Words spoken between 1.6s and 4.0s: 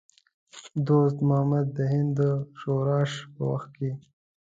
د هند د شورش په وخت کې.